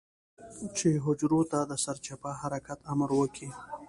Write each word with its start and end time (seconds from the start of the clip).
چې 0.77 0.89
حجرو 1.05 1.41
ته 1.51 1.59
د 1.69 1.71
سرچپه 1.83 2.31
حرکت 2.41 2.79
امر 2.93 3.09
وکي. 3.19 3.49